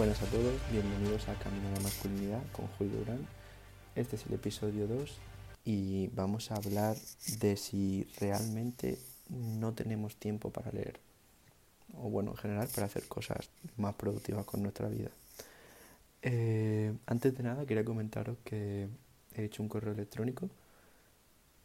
Buenas 0.00 0.22
a 0.22 0.26
todos, 0.30 0.54
bienvenidos 0.72 1.28
a 1.28 1.34
Camino 1.34 1.68
a 1.68 1.72
la 1.72 1.80
Masculinidad 1.80 2.40
con 2.52 2.66
Julio 2.68 3.00
Durán. 3.00 3.26
Este 3.94 4.16
es 4.16 4.24
el 4.24 4.32
episodio 4.32 4.86
2 4.86 5.18
y 5.66 6.06
vamos 6.14 6.50
a 6.50 6.54
hablar 6.54 6.96
de 7.38 7.58
si 7.58 8.08
realmente 8.18 8.96
no 9.28 9.74
tenemos 9.74 10.16
tiempo 10.16 10.48
para 10.48 10.72
leer. 10.72 10.98
O 11.98 12.08
bueno, 12.08 12.30
en 12.30 12.38
general 12.38 12.68
para 12.74 12.86
hacer 12.86 13.08
cosas 13.08 13.50
más 13.76 13.94
productivas 13.94 14.46
con 14.46 14.62
nuestra 14.62 14.88
vida. 14.88 15.10
Eh, 16.22 16.94
antes 17.04 17.36
de 17.36 17.42
nada 17.42 17.66
quería 17.66 17.84
comentaros 17.84 18.38
que 18.42 18.88
he 19.34 19.44
hecho 19.44 19.62
un 19.62 19.68
correo 19.68 19.92
electrónico 19.92 20.48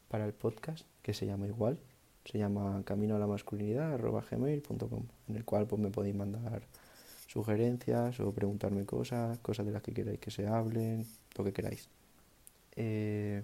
para 0.10 0.26
el 0.26 0.34
podcast 0.34 0.86
que 1.04 1.14
se 1.14 1.26
llama 1.26 1.48
igual, 1.48 1.78
se 2.26 2.38
llama 2.38 2.84
camino 2.84 3.16
a 3.16 3.20
la 3.20 3.28
masculinidad 3.28 3.98
en 3.98 5.36
el 5.38 5.46
cual 5.46 5.68
pues 5.68 5.82
me 5.82 5.90
podéis 5.90 6.16
mandar 6.16 6.64
sugerencias 7.36 8.18
o 8.22 8.32
preguntarme 8.32 8.86
cosas, 8.86 9.38
cosas 9.40 9.66
de 9.66 9.74
las 9.74 9.84
que 9.84 9.94
queráis 9.94 10.20
que 10.20 10.32
se 10.32 10.48
hablen, 10.48 11.06
lo 11.38 11.44
que 11.44 11.52
queráis. 11.52 11.90
Eh, 12.78 13.44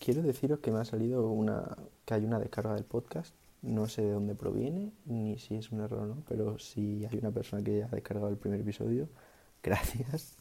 quiero 0.00 0.20
deciros 0.22 0.58
que 0.58 0.72
me 0.72 0.80
ha 0.80 0.84
salido 0.84 1.30
una 1.30 1.76
que 2.04 2.14
hay 2.14 2.24
una 2.24 2.40
descarga 2.40 2.74
del 2.74 2.84
podcast. 2.84 3.32
No 3.62 3.86
sé 3.86 4.02
de 4.02 4.10
dónde 4.10 4.34
proviene 4.34 4.90
ni 5.06 5.38
si 5.38 5.54
es 5.54 5.70
un 5.70 5.80
error 5.80 6.00
o 6.00 6.06
no, 6.06 6.16
pero 6.28 6.58
si 6.58 7.06
hay 7.06 7.18
una 7.18 7.30
persona 7.30 7.62
que 7.62 7.84
ha 7.84 7.88
descargado 7.88 8.28
el 8.28 8.36
primer 8.36 8.60
episodio, 8.60 9.08
gracias. 9.62 10.36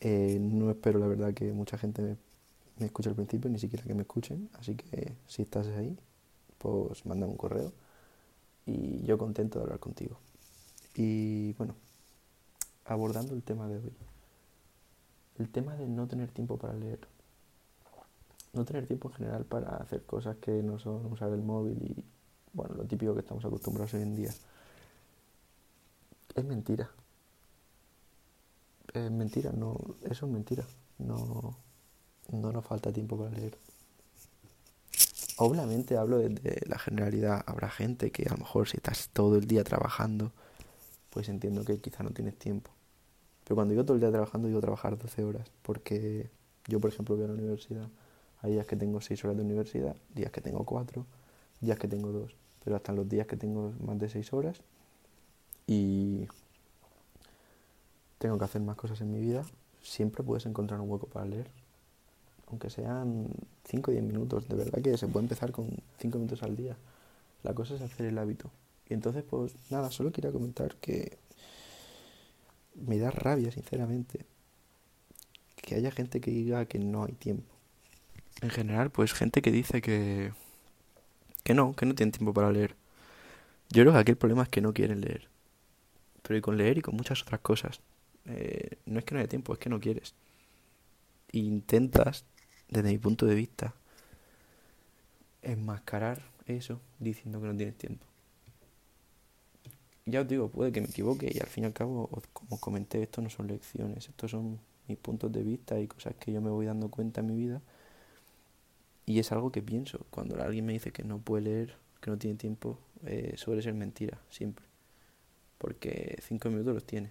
Eh, 0.00 0.38
no 0.40 0.70
espero 0.70 0.98
la 0.98 1.06
verdad 1.06 1.32
que 1.32 1.52
mucha 1.52 1.78
gente 1.78 2.02
me, 2.02 2.16
me 2.78 2.86
escuche 2.86 3.08
al 3.08 3.14
principio, 3.14 3.48
ni 3.48 3.58
siquiera 3.58 3.82
que 3.84 3.94
me 3.94 4.02
escuchen. 4.02 4.50
Así 4.58 4.74
que 4.74 5.14
si 5.26 5.40
estás 5.40 5.68
ahí, 5.68 5.96
pues 6.58 7.06
manda 7.06 7.26
un 7.26 7.38
correo 7.38 7.72
y 8.66 9.02
yo 9.04 9.16
contento 9.16 9.58
de 9.58 9.64
hablar 9.64 9.80
contigo. 9.80 10.18
Y 10.94 11.52
bueno, 11.54 11.74
abordando 12.84 13.34
el 13.34 13.42
tema 13.42 13.68
de 13.68 13.76
hoy. 13.76 13.92
El 15.38 15.48
tema 15.48 15.74
de 15.76 15.88
no 15.88 16.06
tener 16.06 16.30
tiempo 16.30 16.58
para 16.58 16.74
leer. 16.74 17.00
No 18.52 18.64
tener 18.64 18.86
tiempo 18.86 19.08
en 19.08 19.14
general 19.14 19.44
para 19.44 19.76
hacer 19.76 20.04
cosas 20.04 20.36
que 20.36 20.62
no 20.62 20.78
son 20.78 21.06
usar 21.06 21.32
el 21.32 21.42
móvil 21.42 21.78
y, 21.82 22.04
bueno, 22.52 22.74
lo 22.74 22.84
típico 22.84 23.14
que 23.14 23.20
estamos 23.20 23.44
acostumbrados 23.44 23.94
hoy 23.94 24.02
en 24.02 24.14
día. 24.14 24.30
Es 26.34 26.44
mentira. 26.44 26.90
Es 28.92 29.10
mentira, 29.10 29.52
no, 29.52 29.78
eso 30.02 30.26
es 30.26 30.32
mentira. 30.32 30.66
No, 30.98 31.56
no 32.30 32.52
nos 32.52 32.64
falta 32.64 32.92
tiempo 32.92 33.16
para 33.16 33.30
leer. 33.30 33.56
Obviamente 35.38 35.96
hablo 35.96 36.18
desde 36.18 36.60
la 36.66 36.78
generalidad. 36.78 37.42
Habrá 37.46 37.70
gente 37.70 38.10
que 38.10 38.24
a 38.28 38.32
lo 38.32 38.38
mejor 38.38 38.68
si 38.68 38.76
estás 38.76 39.08
todo 39.12 39.36
el 39.36 39.46
día 39.46 39.64
trabajando, 39.64 40.32
pues 41.12 41.28
entiendo 41.28 41.62
que 41.64 41.78
quizá 41.78 42.02
no 42.02 42.10
tienes 42.10 42.36
tiempo. 42.38 42.70
Pero 43.44 43.56
cuando 43.56 43.72
digo 43.72 43.84
todo 43.84 43.94
el 43.94 44.00
día 44.00 44.10
trabajando, 44.10 44.48
digo 44.48 44.60
trabajar 44.60 44.96
12 44.96 45.24
horas, 45.24 45.50
porque 45.62 46.30
yo, 46.66 46.80
por 46.80 46.90
ejemplo, 46.90 47.16
voy 47.16 47.24
a 47.24 47.28
la 47.28 47.34
universidad, 47.34 47.86
hay 48.40 48.52
días 48.52 48.66
que 48.66 48.76
tengo 48.76 49.00
6 49.00 49.24
horas 49.24 49.36
de 49.36 49.42
universidad, 49.42 49.94
días 50.14 50.32
que 50.32 50.40
tengo 50.40 50.64
4, 50.64 51.04
días 51.60 51.78
que 51.78 51.86
tengo 51.86 52.12
2, 52.12 52.34
pero 52.64 52.76
hasta 52.76 52.92
los 52.92 53.08
días 53.08 53.26
que 53.26 53.36
tengo 53.36 53.72
más 53.84 53.98
de 53.98 54.08
6 54.08 54.32
horas 54.32 54.60
y 55.66 56.26
tengo 58.18 58.38
que 58.38 58.44
hacer 58.44 58.62
más 58.62 58.76
cosas 58.76 59.00
en 59.02 59.12
mi 59.12 59.20
vida, 59.20 59.44
siempre 59.82 60.22
puedes 60.22 60.46
encontrar 60.46 60.80
un 60.80 60.90
hueco 60.90 61.08
para 61.08 61.26
leer. 61.26 61.50
Aunque 62.48 62.70
sean 62.70 63.28
5 63.64 63.90
o 63.90 63.92
10 63.92 64.04
minutos, 64.04 64.48
de 64.48 64.56
verdad 64.56 64.80
que 64.80 64.96
se 64.96 65.08
puede 65.08 65.24
empezar 65.24 65.52
con 65.52 65.68
5 65.98 66.18
minutos 66.18 66.42
al 66.42 66.56
día. 66.56 66.76
La 67.42 67.54
cosa 67.54 67.74
es 67.74 67.82
hacer 67.82 68.06
el 68.06 68.18
hábito. 68.18 68.50
Y 68.88 68.94
entonces, 68.94 69.24
pues 69.28 69.54
nada, 69.70 69.90
solo 69.90 70.12
quería 70.12 70.32
comentar 70.32 70.76
que 70.76 71.18
me 72.74 72.98
da 72.98 73.10
rabia, 73.10 73.50
sinceramente, 73.50 74.26
que 75.56 75.74
haya 75.74 75.90
gente 75.90 76.20
que 76.20 76.30
diga 76.30 76.64
que 76.66 76.78
no 76.78 77.04
hay 77.04 77.12
tiempo. 77.12 77.52
En 78.40 78.50
general, 78.50 78.90
pues 78.90 79.12
gente 79.12 79.42
que 79.42 79.52
dice 79.52 79.82
que, 79.82 80.32
que 81.44 81.54
no, 81.54 81.74
que 81.74 81.86
no 81.86 81.94
tienen 81.94 82.12
tiempo 82.12 82.34
para 82.34 82.50
leer. 82.50 82.74
Yo 83.70 83.82
creo 83.82 83.92
que 83.92 83.98
aquí 83.98 84.10
el 84.12 84.18
problema 84.18 84.42
es 84.42 84.48
que 84.48 84.60
no 84.60 84.72
quieren 84.72 85.00
leer. 85.00 85.28
Pero 86.22 86.38
y 86.38 86.40
con 86.40 86.56
leer 86.56 86.78
y 86.78 86.82
con 86.82 86.96
muchas 86.96 87.22
otras 87.22 87.40
cosas. 87.40 87.80
Eh, 88.26 88.78
no 88.86 88.98
es 88.98 89.04
que 89.04 89.14
no 89.14 89.20
haya 89.20 89.28
tiempo, 89.28 89.52
es 89.52 89.58
que 89.58 89.70
no 89.70 89.80
quieres. 89.80 90.14
intentas, 91.32 92.24
desde 92.68 92.90
mi 92.90 92.98
punto 92.98 93.26
de 93.26 93.34
vista, 93.34 93.74
enmascarar 95.42 96.22
eso 96.46 96.80
diciendo 96.98 97.40
que 97.40 97.46
no 97.46 97.56
tienes 97.56 97.76
tiempo 97.76 98.11
ya 100.06 100.22
os 100.22 100.28
digo, 100.28 100.48
puede 100.48 100.72
que 100.72 100.80
me 100.80 100.88
equivoque 100.88 101.30
y 101.32 101.38
al 101.38 101.46
fin 101.46 101.64
y 101.64 101.66
al 101.68 101.72
cabo, 101.72 102.08
como 102.32 102.58
comenté, 102.60 103.02
esto 103.02 103.22
no 103.22 103.30
son 103.30 103.46
lecciones, 103.46 104.08
estos 104.08 104.30
son 104.32 104.58
mis 104.88 104.98
puntos 104.98 105.30
de 105.32 105.42
vista 105.42 105.78
y 105.80 105.86
cosas 105.86 106.14
que 106.16 106.32
yo 106.32 106.40
me 106.40 106.50
voy 106.50 106.66
dando 106.66 106.90
cuenta 106.90 107.20
en 107.20 107.28
mi 107.28 107.36
vida. 107.36 107.62
Y 109.06 109.18
es 109.18 109.32
algo 109.32 109.52
que 109.52 109.62
pienso. 109.62 110.06
Cuando 110.10 110.40
alguien 110.42 110.66
me 110.66 110.72
dice 110.72 110.92
que 110.92 111.04
no 111.04 111.18
puede 111.18 111.44
leer, 111.44 111.76
que 112.00 112.10
no 112.10 112.18
tiene 112.18 112.36
tiempo, 112.36 112.78
eh, 113.06 113.34
suele 113.36 113.62
ser 113.62 113.74
mentira, 113.74 114.20
siempre. 114.30 114.64
Porque 115.58 116.18
cinco 116.26 116.48
minutos 116.50 116.74
los 116.74 116.84
tiene. 116.84 117.10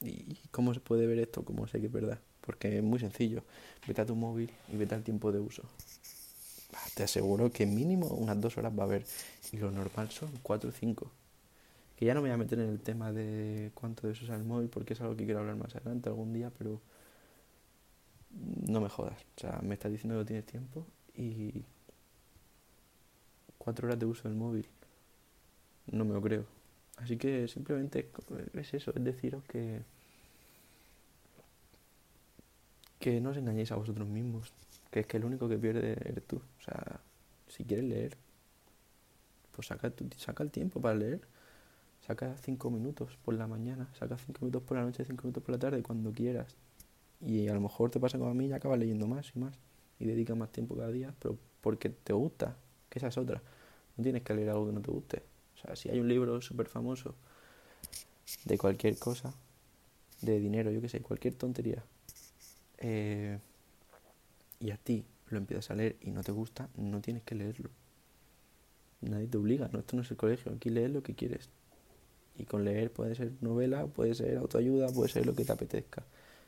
¿Y 0.00 0.36
cómo 0.50 0.72
se 0.72 0.80
puede 0.80 1.06
ver 1.06 1.18
esto? 1.18 1.44
¿Cómo 1.44 1.66
sé 1.66 1.80
que 1.80 1.86
es 1.86 1.92
verdad? 1.92 2.20
Porque 2.40 2.78
es 2.78 2.82
muy 2.82 2.98
sencillo. 3.00 3.42
Vete 3.86 4.02
a 4.02 4.06
tu 4.06 4.14
móvil 4.14 4.50
y 4.72 4.76
vete 4.76 4.94
al 4.94 5.02
tiempo 5.02 5.32
de 5.32 5.40
uso. 5.40 5.64
Te 6.94 7.02
aseguro 7.02 7.50
que 7.50 7.66
mínimo 7.66 8.06
unas 8.06 8.40
dos 8.40 8.56
horas 8.56 8.72
va 8.76 8.84
a 8.84 8.86
haber. 8.86 9.04
Y 9.52 9.56
lo 9.56 9.70
normal 9.70 10.10
son 10.10 10.30
cuatro 10.42 10.70
o 10.70 10.72
cinco 10.72 11.10
que 12.00 12.06
ya 12.06 12.14
no 12.14 12.22
me 12.22 12.30
voy 12.30 12.34
a 12.34 12.38
meter 12.38 12.58
en 12.58 12.70
el 12.70 12.80
tema 12.80 13.12
de 13.12 13.72
cuánto 13.74 14.06
de 14.06 14.14
eso 14.14 14.24
es 14.24 14.30
el 14.30 14.42
móvil 14.42 14.70
porque 14.70 14.94
es 14.94 15.00
algo 15.02 15.14
que 15.14 15.26
quiero 15.26 15.40
hablar 15.40 15.56
más 15.56 15.76
adelante 15.76 16.08
algún 16.08 16.32
día, 16.32 16.50
pero 16.56 16.80
no 18.30 18.80
me 18.80 18.88
jodas. 18.88 19.20
O 19.36 19.40
sea, 19.40 19.60
me 19.62 19.74
estás 19.74 19.92
diciendo 19.92 20.14
que 20.14 20.20
no 20.20 20.24
tienes 20.24 20.46
tiempo 20.46 20.86
y 21.14 21.62
cuatro 23.58 23.86
horas 23.86 23.98
de 23.98 24.06
uso 24.06 24.28
del 24.28 24.38
móvil. 24.38 24.66
No 25.92 26.06
me 26.06 26.14
lo 26.14 26.22
creo. 26.22 26.46
Así 26.96 27.18
que 27.18 27.46
simplemente 27.48 28.10
es 28.54 28.72
eso, 28.72 28.92
es 28.96 29.04
deciros 29.04 29.44
que 29.44 29.82
que 32.98 33.20
no 33.20 33.30
os 33.30 33.36
engañéis 33.36 33.72
a 33.72 33.76
vosotros 33.76 34.08
mismos, 34.08 34.52
que 34.90 35.00
es 35.00 35.06
que 35.06 35.18
el 35.18 35.26
único 35.26 35.50
que 35.50 35.58
pierde 35.58 35.92
eres 36.02 36.26
tú. 36.26 36.36
O 36.36 36.62
sea, 36.62 37.00
si 37.48 37.64
quieres 37.64 37.84
leer, 37.84 38.16
pues 39.52 39.66
saca, 39.66 39.92
saca 40.16 40.42
el 40.42 40.50
tiempo 40.50 40.80
para 40.80 40.94
leer 40.94 41.20
Saca 42.10 42.36
cinco 42.38 42.70
minutos 42.70 43.16
por 43.24 43.34
la 43.34 43.46
mañana, 43.46 43.88
saca 43.96 44.18
cinco 44.18 44.40
minutos 44.40 44.64
por 44.64 44.76
la 44.76 44.82
noche, 44.82 45.04
cinco 45.04 45.22
minutos 45.22 45.44
por 45.44 45.52
la 45.52 45.60
tarde, 45.60 45.80
cuando 45.80 46.10
quieras. 46.10 46.56
Y 47.24 47.46
a 47.46 47.54
lo 47.54 47.60
mejor 47.60 47.92
te 47.92 48.00
pasa 48.00 48.18
como 48.18 48.32
a 48.32 48.34
mí 48.34 48.46
y 48.46 48.52
acabas 48.52 48.80
leyendo 48.80 49.06
más 49.06 49.30
y 49.36 49.38
más. 49.38 49.56
Y 50.00 50.06
dedicas 50.06 50.36
más 50.36 50.50
tiempo 50.50 50.74
cada 50.74 50.90
día, 50.90 51.14
pero 51.20 51.38
porque 51.60 51.88
te 51.88 52.12
gusta, 52.12 52.56
que 52.88 52.98
esa 52.98 53.06
es 53.06 53.16
otra. 53.16 53.40
No 53.96 54.02
tienes 54.02 54.24
que 54.24 54.34
leer 54.34 54.50
algo 54.50 54.66
que 54.66 54.72
no 54.72 54.80
te 54.80 54.90
guste. 54.90 55.22
O 55.54 55.58
sea, 55.58 55.76
si 55.76 55.88
hay 55.88 56.00
un 56.00 56.08
libro 56.08 56.40
súper 56.40 56.66
famoso 56.66 57.14
de 58.44 58.58
cualquier 58.58 58.98
cosa, 58.98 59.32
de 60.20 60.40
dinero, 60.40 60.72
yo 60.72 60.80
qué 60.80 60.88
sé, 60.88 61.02
cualquier 61.02 61.34
tontería, 61.34 61.84
eh, 62.78 63.38
y 64.58 64.72
a 64.72 64.76
ti 64.78 65.04
lo 65.28 65.38
empiezas 65.38 65.70
a 65.70 65.76
leer 65.76 65.96
y 66.00 66.10
no 66.10 66.24
te 66.24 66.32
gusta, 66.32 66.70
no 66.76 67.00
tienes 67.00 67.22
que 67.22 67.36
leerlo. 67.36 67.70
Nadie 69.00 69.28
te 69.28 69.38
obliga, 69.38 69.68
no, 69.72 69.78
esto 69.78 69.94
no 69.94 70.02
es 70.02 70.10
el 70.10 70.16
colegio, 70.16 70.50
aquí 70.52 70.70
lees 70.70 70.90
lo 70.90 71.04
que 71.04 71.14
quieres. 71.14 71.50
Y 72.40 72.46
con 72.46 72.64
leer 72.64 72.90
puede 72.90 73.14
ser 73.14 73.32
novela, 73.42 73.86
puede 73.86 74.14
ser 74.14 74.38
autoayuda, 74.38 74.88
puede 74.88 75.10
ser 75.10 75.26
lo 75.26 75.34
que 75.34 75.44
te 75.44 75.52
apetezca. 75.52 76.02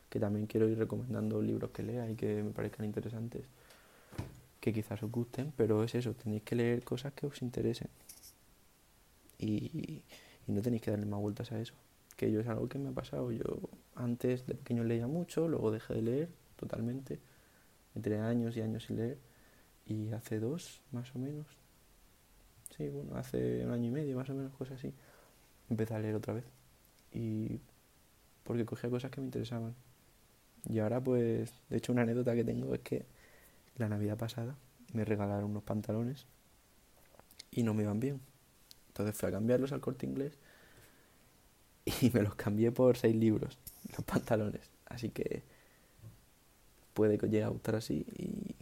Que 0.08 0.19
también 0.19 0.47
quiero 0.47 0.66
ir 0.66 0.78
recomendando 0.78 1.42
libros 1.42 1.70
que 1.70 1.82
lea 1.82 2.10
y 2.10 2.14
que 2.14 2.42
me 2.42 2.50
parezcan 2.50 2.86
interesantes, 2.86 3.42
que 4.59 4.72
quizás 4.72 5.03
os 5.03 5.10
gusten, 5.10 5.53
pero 5.54 5.84
es 5.84 5.94
eso, 5.94 6.15
tenéis 6.15 6.44
que 6.44 6.56
leer 6.56 6.83
cosas 6.83 7.12
que 7.12 7.27
os 7.27 7.42
interesen. 7.42 7.89
Y, 9.39 10.03
y 10.47 10.53
no 10.53 10.62
tenéis 10.62 10.80
que 10.80 10.91
darle 10.91 11.04
más 11.04 11.21
vueltas 11.21 11.53
a 11.53 11.60
eso. 11.60 11.74
Que 12.16 12.33
yo 12.33 12.41
es 12.41 12.48
algo 12.48 12.68
que 12.71 12.78
me 12.78 12.88
ha 12.88 12.92
pasado. 12.92 13.30
Yo 13.30 13.45
antes 13.95 14.47
de 14.47 14.54
pequeño 14.54 14.84
leía 14.84 15.06
mucho, 15.06 15.47
luego 15.47 15.71
dejé 15.71 15.92
de 15.95 16.03
leer 16.03 16.28
totalmente. 16.56 17.18
Entre 17.95 18.18
años 18.18 18.56
y 18.56 18.62
años 18.62 18.84
sin 18.84 18.97
leer. 18.97 19.18
Y 19.84 20.10
hace 20.12 20.41
dos, 20.41 20.80
más 20.91 21.15
o 21.15 21.18
menos. 21.18 21.47
Sí, 22.78 22.88
bueno, 22.88 23.15
hace 23.16 23.66
un 23.66 23.72
año 23.72 23.88
y 23.88 23.91
medio, 23.91 24.16
más 24.16 24.30
o 24.30 24.34
menos, 24.34 24.54
cosas 24.54 24.78
así 24.78 24.95
empecé 25.72 25.95
a 25.95 25.98
leer 25.98 26.15
otra 26.15 26.34
vez. 26.34 26.45
Y 27.13 27.60
porque 28.45 28.65
cogía 28.65 28.91
cosas 28.91 29.10
que 29.10 29.21
me 29.21 29.27
interesaban. 29.27 29.74
Y 30.69 30.78
ahora 30.78 31.01
pues, 31.01 31.53
de 31.69 31.77
hecho 31.77 31.92
una 31.92 32.03
anécdota 32.03 32.34
que 32.34 32.45
tengo 32.45 32.74
es 32.74 32.80
que 32.80 33.04
la 33.77 33.89
Navidad 33.89 34.16
pasada 34.16 34.57
me 34.92 35.04
regalaron 35.04 35.51
unos 35.51 35.63
pantalones 35.63 36.27
y 37.51 37.63
no 37.63 37.74
me 37.74 37.83
iban 37.83 38.01
bien. 38.01 38.21
Entonces 38.89 39.16
fui 39.16 39.28
a 39.28 39.33
cambiarlos 39.33 39.72
al 39.72 39.80
corte 39.80 40.07
inglés 40.07 40.39
y 42.01 42.10
me 42.10 42.22
los 42.22 42.34
cambié 42.34 42.71
por 42.71 42.97
seis 42.97 43.16
libros, 43.16 43.59
los 43.97 44.04
pantalones. 44.04 44.71
Así 44.86 45.10
que 45.10 45.42
puede 46.95 47.19
que 47.19 47.27
llegue 47.27 47.45
a 47.45 47.48
gustar 47.48 47.77
así 47.77 48.07
y, 48.16 48.54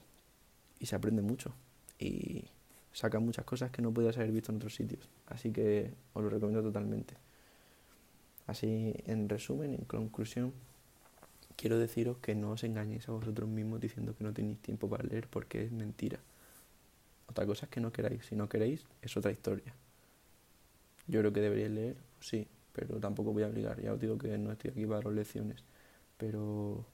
y 0.79 0.87
se 0.87 0.97
aprende 0.97 1.23
mucho. 1.23 1.53
Y 1.99 2.45
saca 2.93 3.21
muchas 3.21 3.45
cosas 3.45 3.71
que 3.71 3.83
no 3.83 3.93
podías 3.93 4.17
haber 4.17 4.33
visto 4.33 4.53
en 4.53 4.57
otros 4.57 4.75
sitios. 4.75 5.09
Así 5.27 5.53
que 5.53 5.93
os 6.13 6.23
lo 6.23 6.31
recomiendo 6.31 6.63
totalmente. 6.63 7.15
Así, 8.47 8.95
en 9.07 9.29
resumen, 9.29 9.75
en 9.75 9.85
conclusión, 9.85 10.53
quiero 11.57 11.79
deciros 11.79 12.19
que 12.19 12.35
no 12.35 12.53
os 12.53 12.65
engañéis 12.65 13.09
a 13.09 13.13
vosotros 13.13 13.49
mismos 13.49 13.81
diciendo 13.81 14.15
que 14.17 14.25
no 14.25 14.33
tenéis 14.33 14.59
tiempo 14.59 14.89
para 14.89 15.05
leer 15.05 15.29
porque 15.29 15.65
es 15.65 15.71
mentira. 15.73 16.19
Otra 17.29 17.47
cosa 17.47 17.67
es 17.67 17.71
que 17.71 17.81
no 17.81 17.93
queráis. 17.93 18.27
Si 18.27 18.35
no 18.35 18.49
queréis, 18.49 18.85
es 19.03 19.17
otra 19.17 19.31
historia. 19.31 19.73
Yo 21.07 21.21
creo 21.21 21.33
que 21.33 21.41
deberíais 21.41 21.71
leer, 21.71 21.97
sí, 22.21 22.49
pero 22.73 22.99
tampoco 22.99 23.33
voy 23.33 23.45
a 23.45 23.49
obligar. 23.49 23.81
Ya 23.81 23.93
os 23.93 24.01
digo 24.01 24.19
que 24.19 24.37
no 24.37 24.51
estoy 24.51 24.71
aquí 24.71 24.87
para 24.87 25.03
las 25.03 25.13
lecciones. 25.13 25.63
Pero 26.19 26.85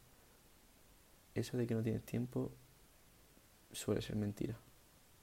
eso 1.35 1.57
de 1.57 1.67
que 1.67 1.75
no 1.75 1.83
tienes 1.83 2.03
tiempo 2.03 2.51
suele 3.73 4.03
ser 4.03 4.17
mentira. 4.17 4.59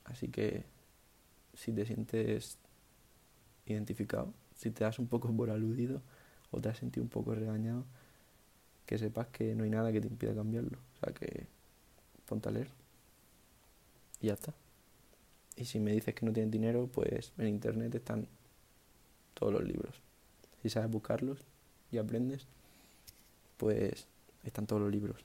Así 0.05 0.27
que 0.27 0.65
si 1.53 1.71
te 1.71 1.85
sientes 1.85 2.57
identificado, 3.65 4.33
si 4.55 4.71
te 4.71 4.83
das 4.83 4.99
un 4.99 5.07
poco 5.07 5.31
por 5.35 5.49
aludido 5.49 6.01
o 6.51 6.61
te 6.61 6.69
has 6.69 6.77
sentido 6.77 7.03
un 7.03 7.09
poco 7.09 7.33
regañado, 7.35 7.85
que 8.85 8.97
sepas 8.97 9.27
que 9.27 9.55
no 9.55 9.63
hay 9.63 9.69
nada 9.69 9.91
que 9.91 10.01
te 10.01 10.07
impida 10.07 10.35
cambiarlo. 10.35 10.77
O 10.95 11.05
sea 11.05 11.13
que 11.13 11.47
ponte 12.25 12.49
a 12.49 12.51
leer 12.51 12.69
y 14.21 14.27
ya 14.27 14.33
está. 14.33 14.53
Y 15.55 15.65
si 15.65 15.79
me 15.79 15.91
dices 15.91 16.15
que 16.15 16.25
no 16.25 16.33
tienes 16.33 16.51
dinero, 16.51 16.87
pues 16.87 17.31
en 17.37 17.47
internet 17.47 17.93
están 17.93 18.27
todos 19.33 19.53
los 19.53 19.63
libros. 19.63 20.01
Si 20.61 20.69
sabes 20.69 20.89
buscarlos 20.89 21.39
y 21.91 21.97
aprendes, 21.97 22.47
pues 23.57 24.07
están 24.43 24.65
todos 24.65 24.81
los 24.81 24.91
libros. 24.91 25.23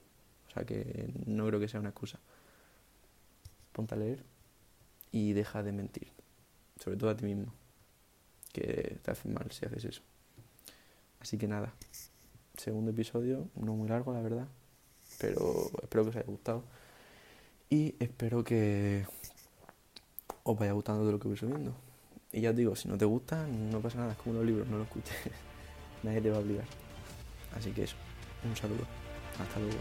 O 0.48 0.50
sea 0.50 0.64
que 0.64 1.12
no 1.26 1.46
creo 1.46 1.60
que 1.60 1.68
sea 1.68 1.80
una 1.80 1.90
excusa. 1.90 2.18
Ponte 3.72 3.94
a 3.94 3.98
leer 3.98 4.22
y 5.12 5.32
deja 5.32 5.62
de 5.62 5.72
mentir. 5.72 6.08
Sobre 6.78 6.96
todo 6.96 7.10
a 7.10 7.16
ti 7.16 7.24
mismo. 7.24 7.52
Que 8.52 8.98
te 9.02 9.10
hace 9.10 9.28
mal 9.28 9.50
si 9.50 9.66
haces 9.66 9.84
eso. 9.84 10.02
Así 11.20 11.38
que 11.38 11.48
nada. 11.48 11.72
Segundo 12.56 12.90
episodio, 12.90 13.48
no 13.54 13.74
muy 13.74 13.88
largo 13.88 14.12
la 14.12 14.20
verdad. 14.20 14.48
Pero 15.18 15.70
espero 15.82 16.04
que 16.04 16.10
os 16.10 16.16
haya 16.16 16.26
gustado. 16.26 16.64
Y 17.70 17.94
espero 17.98 18.44
que 18.44 19.06
os 20.42 20.58
vaya 20.58 20.72
gustando 20.72 21.04
de 21.04 21.12
lo 21.12 21.18
que 21.18 21.28
voy 21.28 21.36
subiendo. 21.36 21.74
Y 22.32 22.40
ya 22.40 22.50
os 22.50 22.56
digo, 22.56 22.76
si 22.76 22.88
no 22.88 22.96
te 22.98 23.04
gusta, 23.04 23.46
no 23.46 23.80
pasa 23.80 23.98
nada, 23.98 24.12
es 24.12 24.18
como 24.18 24.36
los 24.36 24.44
libros, 24.44 24.68
no 24.68 24.78
lo 24.78 24.84
escuches. 24.84 25.16
Nadie 26.02 26.20
te 26.20 26.30
va 26.30 26.36
a 26.36 26.40
obligar. 26.40 26.66
Así 27.56 27.72
que 27.72 27.84
eso, 27.84 27.96
un 28.44 28.56
saludo. 28.56 28.86
Hasta 29.38 29.58
luego. 29.60 29.78